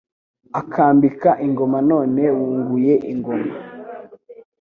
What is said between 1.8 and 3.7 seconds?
None wunguye ingoma